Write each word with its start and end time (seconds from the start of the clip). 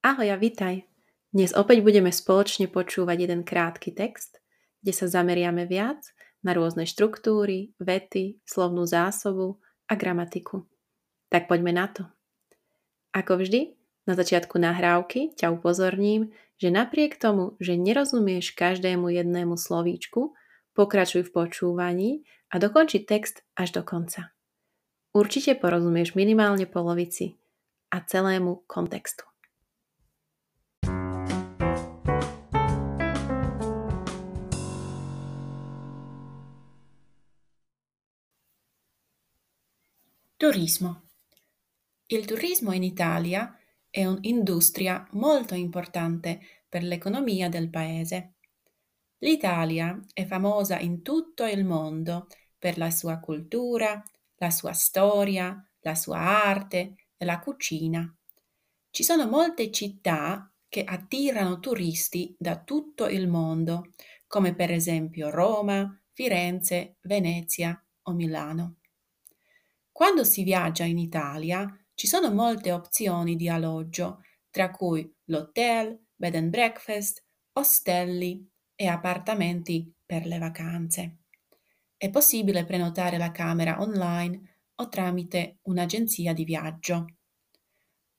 Ahoj 0.00 0.32
a 0.32 0.40
vitaj. 0.40 0.88
Dnes 1.28 1.52
opäť 1.52 1.84
budeme 1.84 2.08
spoločne 2.08 2.72
počúvať 2.72 3.20
jeden 3.20 3.44
krátky 3.44 3.92
text, 3.92 4.40
kde 4.80 4.96
sa 4.96 5.04
zameriame 5.04 5.68
viac 5.68 6.00
na 6.40 6.56
rôzne 6.56 6.88
štruktúry, 6.88 7.76
vety, 7.76 8.40
slovnú 8.48 8.88
zásobu 8.88 9.60
a 9.92 10.00
gramatiku. 10.00 10.64
Tak 11.28 11.52
poďme 11.52 11.76
na 11.76 11.92
to. 11.92 12.08
Ako 13.12 13.44
vždy, 13.44 13.76
na 14.08 14.16
začiatku 14.16 14.56
nahrávky 14.56 15.36
ťa 15.36 15.52
upozorním, 15.52 16.32
že 16.56 16.72
napriek 16.72 17.20
tomu, 17.20 17.60
že 17.60 17.76
nerozumieš 17.76 18.56
každému 18.56 19.12
jednému 19.12 19.60
slovíčku, 19.60 20.32
pokračuj 20.72 21.28
v 21.28 21.44
počúvaní 21.44 22.10
a 22.48 22.56
dokonči 22.56 23.04
text 23.04 23.44
až 23.52 23.76
do 23.76 23.84
konca. 23.84 24.32
Určite 25.12 25.60
porozumieš 25.60 26.16
minimálne 26.16 26.64
polovici 26.64 27.36
a 27.92 28.00
celému 28.00 28.64
kontextu. 28.64 29.29
Turismo. 40.40 41.02
Il 42.06 42.24
turismo 42.24 42.72
in 42.72 42.82
Italia 42.82 43.54
è 43.90 44.06
un'industria 44.06 45.06
molto 45.10 45.54
importante 45.54 46.40
per 46.66 46.82
l'economia 46.82 47.50
del 47.50 47.68
paese. 47.68 48.36
L'Italia 49.18 50.02
è 50.14 50.24
famosa 50.24 50.78
in 50.78 51.02
tutto 51.02 51.44
il 51.44 51.66
mondo 51.66 52.26
per 52.58 52.78
la 52.78 52.90
sua 52.90 53.18
cultura, 53.18 54.02
la 54.36 54.50
sua 54.50 54.72
storia, 54.72 55.62
la 55.80 55.94
sua 55.94 56.16
arte 56.16 56.94
e 57.18 57.24
la 57.26 57.38
cucina. 57.38 58.10
Ci 58.88 59.04
sono 59.04 59.28
molte 59.28 59.70
città 59.70 60.50
che 60.70 60.84
attirano 60.84 61.60
turisti 61.60 62.34
da 62.38 62.58
tutto 62.58 63.08
il 63.08 63.28
mondo, 63.28 63.92
come 64.26 64.54
per 64.54 64.70
esempio 64.70 65.28
Roma, 65.28 66.00
Firenze, 66.14 66.96
Venezia 67.02 67.78
o 68.04 68.12
Milano. 68.12 68.79
Quando 70.00 70.24
si 70.24 70.44
viaggia 70.44 70.84
in 70.84 70.96
Italia 70.96 71.68
ci 71.92 72.06
sono 72.06 72.32
molte 72.32 72.72
opzioni 72.72 73.36
di 73.36 73.50
alloggio, 73.50 74.22
tra 74.48 74.70
cui 74.70 75.06
l'hotel, 75.24 76.06
bed 76.16 76.36
and 76.36 76.48
breakfast, 76.48 77.22
ostelli 77.52 78.50
e 78.74 78.86
appartamenti 78.86 79.92
per 80.06 80.24
le 80.24 80.38
vacanze. 80.38 81.18
È 81.98 82.08
possibile 82.08 82.64
prenotare 82.64 83.18
la 83.18 83.30
camera 83.30 83.82
online 83.82 84.70
o 84.76 84.88
tramite 84.88 85.58
un'agenzia 85.64 86.32
di 86.32 86.44
viaggio. 86.44 87.04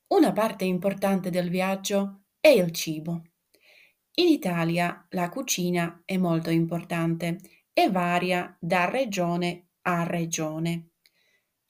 Una 0.10 0.34
parte 0.34 0.66
importante 0.66 1.32
del 1.32 1.50
viaggio 1.50 2.26
è 2.40 2.50
il 2.50 2.70
cibo. 2.70 3.24
In 4.20 4.28
Italia 4.28 5.04
la 5.10 5.30
cucina 5.30 6.04
è 6.06 6.16
molto 6.18 6.52
importante 6.52 7.40
e 7.74 7.90
varia 7.90 8.56
da 8.60 8.88
regione 8.88 9.70
a 9.82 10.04
regione. 10.04 10.91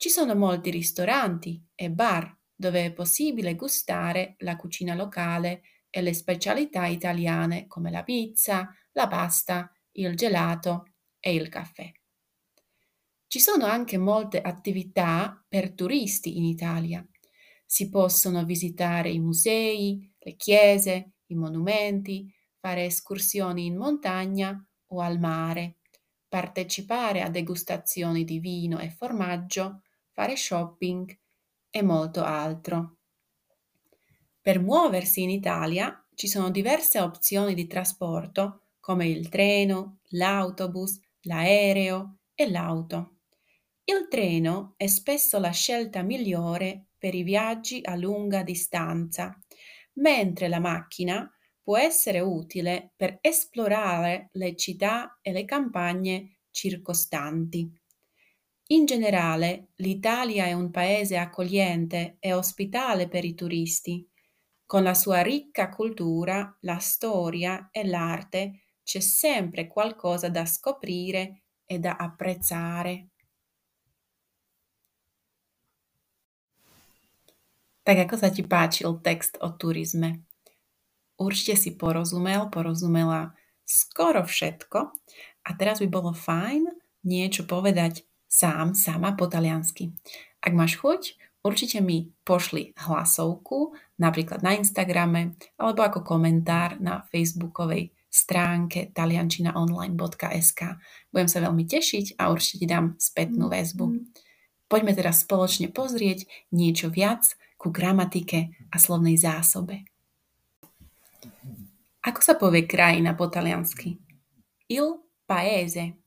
Ci 0.02 0.08
sono 0.08 0.34
molti 0.34 0.70
ristoranti 0.70 1.64
e 1.76 1.88
bar 1.88 2.36
dove 2.52 2.86
è 2.86 2.92
possibile 2.92 3.54
gustare 3.54 4.34
la 4.38 4.56
cucina 4.56 4.96
locale 4.96 5.62
e 5.90 6.02
le 6.02 6.12
specialità 6.12 6.86
italiane 6.86 7.68
come 7.68 7.88
la 7.92 8.02
pizza, 8.02 8.68
la 8.94 9.06
pasta, 9.06 9.70
il 9.92 10.16
gelato 10.16 10.94
e 11.20 11.34
il 11.34 11.48
caffè. 11.48 11.88
Ci 13.28 13.38
sono 13.38 13.64
anche 13.64 13.96
molte 13.96 14.40
attività 14.40 15.40
per 15.48 15.72
turisti 15.72 16.36
in 16.36 16.46
Italia. 16.46 17.06
Si 17.64 17.88
possono 17.88 18.44
visitare 18.44 19.08
i 19.08 19.20
musei, 19.20 20.12
le 20.18 20.34
chiese, 20.34 21.12
i 21.26 21.36
monumenti, 21.36 22.28
fare 22.58 22.86
escursioni 22.86 23.66
in 23.66 23.76
montagna 23.76 24.68
o 24.88 25.00
al 25.00 25.20
mare, 25.20 25.76
partecipare 26.26 27.22
a 27.22 27.30
degustazioni 27.30 28.24
di 28.24 28.40
vino 28.40 28.80
e 28.80 28.90
formaggio, 28.90 29.82
fare 30.22 30.36
shopping 30.36 31.18
e 31.68 31.82
molto 31.82 32.22
altro. 32.22 32.98
Per 34.40 34.60
muoversi 34.60 35.22
in 35.22 35.30
Italia 35.30 36.06
ci 36.14 36.28
sono 36.28 36.50
diverse 36.50 37.00
opzioni 37.00 37.54
di 37.54 37.66
trasporto 37.66 38.66
come 38.78 39.08
il 39.08 39.28
treno, 39.28 39.98
l'autobus, 40.10 41.00
l'aereo 41.22 42.18
e 42.34 42.48
l'auto. 42.48 43.16
Il 43.82 44.06
treno 44.08 44.74
è 44.76 44.86
spesso 44.86 45.40
la 45.40 45.50
scelta 45.50 46.02
migliore 46.02 46.86
per 46.96 47.16
i 47.16 47.24
viaggi 47.24 47.80
a 47.82 47.96
lunga 47.96 48.44
distanza, 48.44 49.36
mentre 49.94 50.46
la 50.46 50.60
macchina 50.60 51.28
può 51.60 51.76
essere 51.76 52.20
utile 52.20 52.92
per 52.94 53.18
esplorare 53.20 54.28
le 54.34 54.54
città 54.54 55.18
e 55.20 55.32
le 55.32 55.44
campagne 55.44 56.42
circostanti. 56.52 57.81
In 58.72 58.86
generale, 58.86 59.68
l'Italia 59.76 60.46
è 60.46 60.54
un 60.54 60.70
paese 60.70 61.18
accogliente 61.18 62.16
e 62.18 62.32
ospitale 62.32 63.06
per 63.06 63.22
i 63.22 63.34
turisti. 63.34 64.08
Con 64.64 64.82
la 64.82 64.94
sua 64.94 65.20
ricca 65.20 65.68
cultura, 65.68 66.56
la 66.60 66.78
storia 66.78 67.68
e 67.70 67.86
l'arte 67.86 68.62
c'è 68.82 69.00
sempre 69.00 69.66
qualcosa 69.66 70.30
da 70.30 70.46
scoprire 70.46 71.42
e 71.66 71.78
da 71.78 71.96
apprezzare. 71.96 73.08
Tak 77.82 77.98
ako 77.98 78.16
sa 78.16 78.30
ti 78.30 78.40
páčil 78.40 79.04
text 79.04 79.36
o 79.44 79.52
turizme? 79.52 80.32
Určite 81.20 81.60
si 81.60 81.76
porozumel, 81.76 82.48
porozumela 82.48 83.28
skoro 83.60 84.24
všetko 84.24 84.78
a 85.42 85.50
teraz 85.60 85.84
by 85.84 85.88
bolo 85.92 86.16
fajn 86.16 86.72
niečo 87.04 87.44
povedať 87.44 88.06
sám, 88.32 88.72
sama 88.72 89.12
po 89.12 89.28
taliansky. 89.28 89.92
Ak 90.40 90.56
máš 90.56 90.80
chuť, 90.80 91.20
určite 91.44 91.84
mi 91.84 92.08
pošli 92.24 92.72
hlasovku, 92.80 93.76
napríklad 94.00 94.40
na 94.40 94.56
Instagrame, 94.56 95.36
alebo 95.60 95.84
ako 95.84 96.00
komentár 96.00 96.80
na 96.80 97.04
facebookovej 97.12 97.92
stránke 98.08 98.88
taliančinaonline.sk. 98.96 100.60
Budem 101.12 101.28
sa 101.28 101.38
veľmi 101.44 101.64
tešiť 101.68 102.16
a 102.16 102.32
určite 102.32 102.64
ti 102.64 102.66
dám 102.68 102.96
spätnú 102.96 103.52
väzbu. 103.52 104.00
Poďme 104.68 104.96
teraz 104.96 105.28
spoločne 105.28 105.68
pozrieť 105.68 106.24
niečo 106.56 106.88
viac 106.88 107.36
ku 107.60 107.68
gramatike 107.68 108.56
a 108.72 108.76
slovnej 108.80 109.20
zásobe. 109.20 109.84
Ako 112.02 112.20
sa 112.24 112.34
povie 112.34 112.66
krajina 112.66 113.14
po 113.14 113.28
taliansky? 113.28 114.00
Il 114.66 115.04
paese 115.28 116.01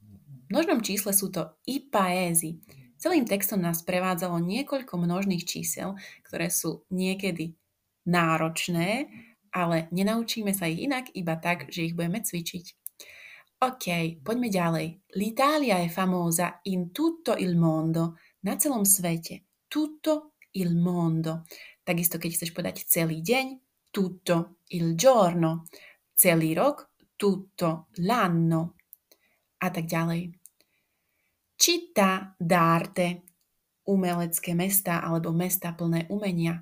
množnom 0.55 0.79
čísle 0.79 1.11
sú 1.11 1.27
to 1.35 1.51
i 1.67 1.83
paézy. 1.83 2.63
Celým 2.95 3.27
textom 3.27 3.59
nás 3.59 3.83
prevádzalo 3.83 4.39
niekoľko 4.39 4.95
množných 4.95 5.43
čísel, 5.43 5.99
ktoré 6.23 6.47
sú 6.47 6.88
niekedy 6.88 7.59
náročné, 8.07 9.11
ale 9.51 9.91
nenaučíme 9.91 10.55
sa 10.55 10.71
ich 10.71 10.88
inak 10.88 11.11
iba 11.11 11.35
tak, 11.35 11.67
že 11.67 11.91
ich 11.91 11.94
budeme 11.94 12.23
cvičiť. 12.23 12.65
OK, 13.67 13.85
poďme 14.23 14.47
ďalej. 14.47 14.88
L'Italia 15.19 15.83
è 15.83 15.91
famosa 15.91 16.63
in 16.71 16.95
tutto 16.95 17.35
il 17.35 17.59
mondo, 17.59 18.15
na 18.47 18.55
celom 18.55 18.88
svete. 18.88 19.67
Tutto 19.67 20.39
il 20.55 20.75
mondo. 20.75 21.44
Takisto, 21.83 22.15
keď 22.15 22.31
chceš 22.31 22.51
povedať 22.55 22.88
celý 22.88 23.19
deň, 23.19 23.45
tutto 23.91 24.63
il 24.71 24.95
giorno. 24.95 25.67
Celý 26.15 26.55
rok, 26.55 26.95
tutto 27.19 27.91
l'anno 28.03 28.75
a 29.59 29.67
tak 29.71 29.88
ďalej. 29.88 30.44
Città 31.65 32.35
d'arte, 32.37 33.25
umelecké 33.89 34.53
mesta 34.53 35.01
alebo 35.01 35.33
mesta 35.33 35.73
plné 35.73 36.05
umenia. 36.13 36.61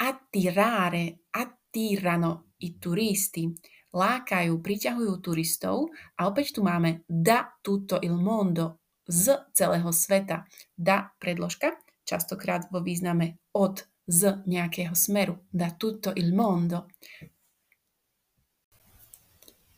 Attirare, 0.00 1.28
attirano 1.36 2.56
i 2.64 2.80
turisti, 2.80 3.44
lákajú, 3.92 4.56
priťahujú 4.56 5.20
turistov 5.20 5.92
a 6.16 6.24
opäť 6.24 6.56
tu 6.56 6.64
máme 6.64 7.04
da 7.04 7.44
tutto 7.60 8.00
il 8.00 8.16
mondo, 8.16 8.80
z 9.04 9.52
celého 9.52 9.92
sveta. 9.92 10.48
Da 10.72 11.12
predložka, 11.20 11.76
častokrát 12.08 12.72
vo 12.72 12.80
význame 12.80 13.52
od, 13.52 13.84
z 14.08 14.48
nejakého 14.48 14.96
smeru. 14.96 15.44
Da 15.52 15.76
tutto 15.76 16.16
il 16.16 16.32
mondo. 16.32 16.88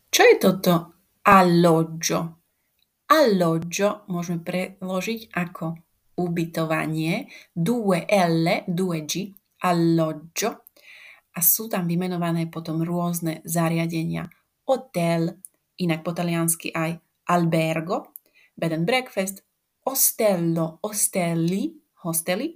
Čo 0.06 0.22
je 0.22 0.36
toto 0.38 0.74
alloggio? 1.26 2.39
Alloggio 3.10 4.06
môžeme 4.06 4.38
preložiť 4.38 5.34
ako 5.34 5.74
ubytovanie, 6.20 7.26
due 7.50 8.06
L, 8.06 8.46
due 8.70 9.02
G, 9.02 9.34
alloggio 9.66 10.70
a 11.34 11.38
sú 11.42 11.66
tam 11.66 11.90
vymenované 11.90 12.46
potom 12.46 12.86
rôzne 12.86 13.42
zariadenia. 13.42 14.30
Hotel, 14.66 15.26
inak 15.82 16.06
po 16.06 16.14
taliansky 16.14 16.70
aj 16.70 17.02
albergo, 17.34 18.14
bed 18.54 18.72
and 18.78 18.86
breakfast, 18.86 19.42
ostello, 19.86 20.78
ostelli, 20.86 21.72
hostely, 22.06 22.54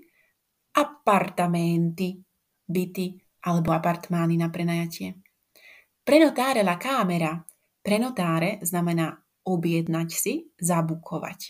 appartamenti, 0.74 2.14
byty 2.62 3.06
alebo 3.46 3.74
apartmány 3.74 4.38
na 4.38 4.48
prenajatie. 4.50 5.18
Prenotare 6.04 6.62
la 6.62 6.76
camera. 6.76 7.32
Prenotare 7.84 8.60
znamená 8.64 9.23
objednať 9.44 10.08
si, 10.10 10.48
zabukovať. 10.58 11.40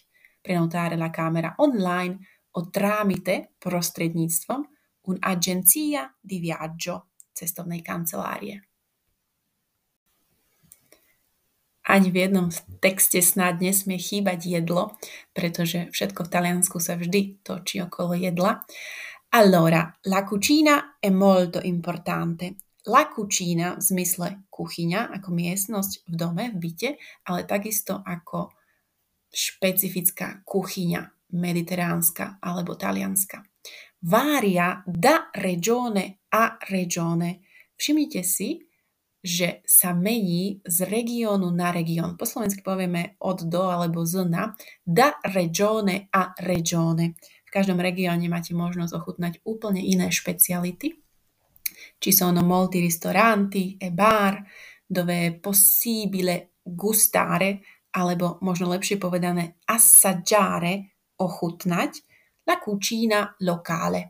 Prenotare 0.44 0.98
la 0.98 1.08
camera 1.08 1.54
online 1.58 2.18
o 2.54 2.68
tramite 2.68 3.56
prostredníctvom 3.58 4.60
un'agenzia 5.04 6.08
di 6.20 6.38
viaggio 6.40 7.14
cestovnej 7.34 7.82
kancelárie. 7.82 8.62
Ani 11.84 12.08
v 12.08 12.16
jednom 12.16 12.48
texte 12.80 13.20
snad 13.20 13.60
nesmie 13.60 14.00
chýbať 14.00 14.48
jedlo, 14.48 14.96
pretože 15.36 15.92
všetko 15.92 16.24
v 16.24 16.32
Taliansku 16.32 16.80
sa 16.80 16.96
vždy 16.96 17.44
točí 17.44 17.84
okolo 17.84 18.16
jedla. 18.16 18.64
Allora, 19.36 19.84
la 20.08 20.24
cucina 20.24 20.96
è 20.96 21.12
molto 21.12 21.60
importante. 21.60 22.63
La 22.84 23.08
cucina 23.08 23.80
v 23.80 23.82
zmysle 23.82 24.28
kuchyňa, 24.52 25.16
ako 25.16 25.28
miestnosť 25.32 26.04
v 26.04 26.14
dome, 26.14 26.44
v 26.52 26.56
byte, 26.60 26.90
ale 27.24 27.48
takisto 27.48 27.96
ako 28.04 28.52
špecifická 29.32 30.44
kuchyňa 30.44 31.32
mediteránska 31.34 32.38
alebo 32.44 32.76
talianska. 32.76 33.42
Varia 34.04 34.84
da 34.84 35.32
regione 35.32 36.28
a 36.28 36.60
regione. 36.68 37.40
Všimnite 37.74 38.20
si, 38.20 38.60
že 39.24 39.64
sa 39.64 39.96
mení 39.96 40.60
z 40.68 40.84
regiónu 40.84 41.48
na 41.48 41.72
región. 41.72 42.20
Po 42.20 42.28
slovensky 42.28 42.60
povieme 42.60 43.16
od 43.24 43.48
do 43.48 43.64
alebo 43.64 44.04
z 44.04 44.28
na. 44.28 44.52
Da 44.84 45.16
regione 45.24 46.12
a 46.12 46.36
regione. 46.44 47.16
V 47.48 47.50
každom 47.50 47.80
regióne 47.80 48.28
máte 48.28 48.52
možnosť 48.52 48.92
ochutnať 48.92 49.40
úplne 49.48 49.80
iné 49.80 50.12
špeciality. 50.12 51.03
Ci 51.98 52.12
sono 52.12 52.42
molti 52.42 52.80
ristoranti 52.80 53.76
e 53.78 53.90
bar 53.90 54.42
dove 54.86 55.26
è 55.26 55.34
possibile 55.34 56.60
gustare, 56.62 57.60
alebo 57.94 58.38
možno 58.42 58.68
lepšie 58.68 58.98
povedané 58.98 59.58
assaggiare, 59.64 60.98
ochutnať, 61.16 61.92
la 62.44 62.58
cucina 62.58 63.34
locale. 63.40 64.00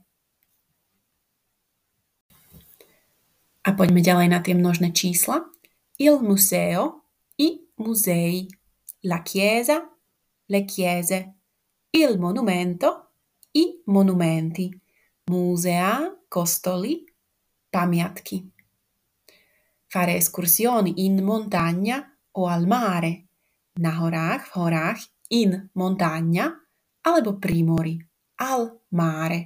A 3.65 3.71
poďme 3.73 4.05
ďalej 4.05 4.29
na 4.29 4.41
tie 4.45 4.53
množné 4.53 4.93
čísla. 4.93 5.41
Il 5.97 6.21
museo, 6.21 7.09
i 7.41 7.65
musei, 7.81 8.45
la 9.09 9.25
chiesa, 9.25 9.89
le 10.49 10.61
chiese, 10.69 11.19
il 11.95 12.19
monumento, 12.19 13.15
i 13.57 13.81
monumenti, 13.87 14.69
musea, 15.31 16.13
costoli, 16.29 17.07
pamiatky. 17.75 18.39
Fare 19.91 20.15
escursioni 20.15 21.03
in 21.07 21.19
montagna 21.27 21.99
o 22.39 22.47
al 22.47 22.67
mare, 22.71 23.27
na 23.83 23.99
horách, 23.99 24.47
v 24.47 24.55
horách, 24.55 25.03
in 25.35 25.71
montagna, 25.75 26.55
alebo 27.03 27.35
pri 27.39 27.63
mori, 27.67 27.99
al 28.39 28.71
mare. 28.95 29.41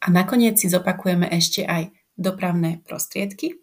A 0.00 0.06
nakoniec 0.10 0.58
si 0.58 0.66
zopakujeme 0.66 1.30
ešte 1.30 1.62
aj 1.62 1.92
dopravné 2.10 2.82
prostriedky. 2.82 3.54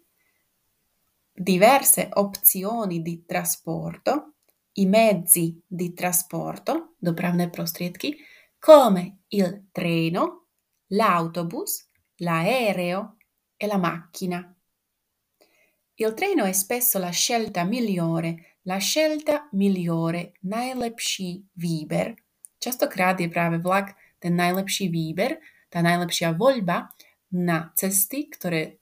Diverse 1.34 2.08
opzioni 2.16 3.02
di 3.02 3.26
trasporto, 3.26 4.38
i 4.78 4.86
mezzi 4.86 5.58
di 5.66 5.92
trasporto, 5.92 6.94
dopravné 6.98 7.50
prostriedky, 7.50 8.14
come 8.58 9.26
il 9.34 9.66
treno, 9.72 10.47
l'autobus, 10.88 11.86
l'aereo 12.18 13.16
e 13.56 13.66
la 13.66 13.76
macchina. 13.76 14.54
Il 16.00 16.14
treno 16.14 16.44
è 16.44 16.52
spesso 16.52 16.98
la 16.98 17.10
scelta 17.10 17.64
migliore, 17.64 18.58
la 18.62 18.78
scelta 18.78 19.48
migliore, 19.52 20.32
najlepší 20.46 21.50
výber. 21.58 22.14
Častokrát 22.58 23.18
je 23.18 23.28
práve 23.28 23.58
vlak 23.58 23.98
ten 24.22 24.38
najlepší 24.38 24.90
výber, 24.90 25.42
tá 25.66 25.82
najlepšia 25.82 26.38
voľba 26.38 26.94
na 27.34 27.74
cesty, 27.74 28.30
ktoré 28.30 28.78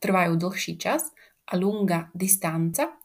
trvajú 0.00 0.32
dlhší 0.40 0.80
čas 0.80 1.12
a 1.52 1.60
lunga 1.60 2.08
distanca. 2.16 2.96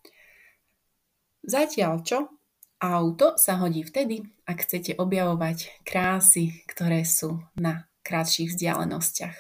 Zatiaľ 1.43 1.93
čo 2.07 2.39
auto 2.79 3.35
sa 3.35 3.59
hodí 3.59 3.83
vtedy, 3.83 4.23
ak 4.47 4.63
chcete 4.63 4.95
objavovať 4.95 5.83
krásy, 5.83 6.63
ktoré 6.71 7.03
sú 7.03 7.35
na 7.59 7.90
krátších 8.11 8.51
vzdialenostiach. 8.51 9.37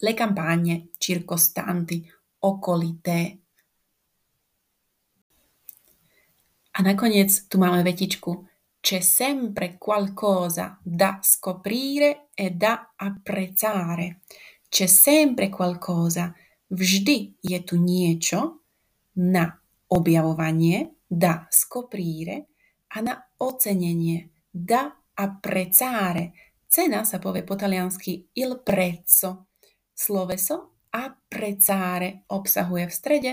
Le 0.00 0.14
campagne 0.16 0.88
circostanti, 0.96 2.08
okolité. 2.40 3.36
A 6.72 6.82
nakoniec 6.82 7.44
tu 7.52 7.60
máme 7.60 7.84
vetičku 7.84 8.48
C'è 8.80 9.00
sempre 9.00 9.76
qualcosa 9.76 10.80
da 10.82 11.18
scoprire 11.20 12.30
e 12.34 12.50
da 12.50 12.94
apprezzare. 12.96 14.20
C'è 14.70 14.86
sempre 14.86 15.50
qualcosa. 15.50 16.32
Vždy 16.66 17.36
je 17.40 17.60
tu 17.60 17.76
niečo 17.76 18.64
na 19.20 19.52
objavovanie, 19.92 21.04
da 21.06 21.46
scoprire 21.50 22.46
a 22.96 23.00
na 23.00 23.20
ocenenie, 23.36 24.30
da 24.48 24.96
apprezzare. 25.12 26.49
Cena 26.70 27.02
sa 27.02 27.18
povie 27.18 27.42
po 27.42 27.58
taliansky 27.58 28.30
il 28.38 28.62
prezzo. 28.62 29.50
Sloveso 29.90 30.86
apprezzare 30.94 32.30
obsahuje 32.30 32.86
v 32.86 32.94
strede 32.94 33.32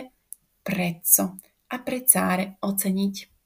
prezzo. 0.65 1.37
Apprezzare, 1.69 2.57
oceniť. 2.57 3.36